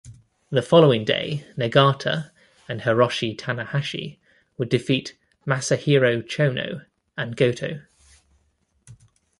The 0.49 0.63
following 0.63 1.05
day, 1.05 1.45
Nagata 1.55 2.31
and 2.67 2.81
Hiroshi 2.81 3.37
Tanahashi 3.37 4.17
would 4.57 4.67
defeat 4.69 5.15
Masahiro 5.45 6.23
Chono 6.23 6.87
and 7.15 7.37
Goto. 7.37 7.81